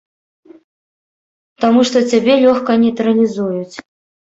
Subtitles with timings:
[1.65, 3.75] Таму што цябе лёгка нейтралізуюць.